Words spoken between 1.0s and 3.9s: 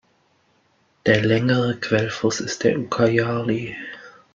Der längere Quellfluss ist der Ucayali.